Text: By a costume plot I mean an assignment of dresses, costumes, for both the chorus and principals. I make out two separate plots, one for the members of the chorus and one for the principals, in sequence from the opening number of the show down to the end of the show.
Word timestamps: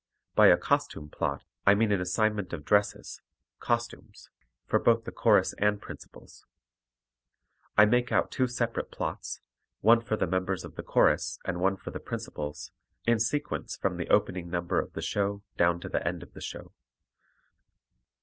By 0.33 0.47
a 0.47 0.57
costume 0.57 1.09
plot 1.11 1.43
I 1.63 1.75
mean 1.75 1.91
an 1.91 2.01
assignment 2.01 2.53
of 2.53 2.65
dresses, 2.65 3.21
costumes, 3.59 4.31
for 4.65 4.79
both 4.79 5.03
the 5.03 5.11
chorus 5.11 5.53
and 5.59 5.79
principals. 5.79 6.43
I 7.77 7.85
make 7.85 8.11
out 8.11 8.31
two 8.31 8.47
separate 8.47 8.89
plots, 8.89 9.41
one 9.81 10.01
for 10.01 10.17
the 10.17 10.25
members 10.25 10.65
of 10.65 10.73
the 10.73 10.81
chorus 10.81 11.37
and 11.45 11.59
one 11.59 11.77
for 11.77 11.91
the 11.91 11.99
principals, 11.99 12.71
in 13.05 13.19
sequence 13.19 13.77
from 13.77 13.97
the 13.97 14.09
opening 14.09 14.49
number 14.49 14.79
of 14.79 14.93
the 14.93 15.03
show 15.03 15.43
down 15.55 15.79
to 15.81 15.87
the 15.87 16.01
end 16.07 16.23
of 16.23 16.33
the 16.33 16.41
show. 16.41 16.73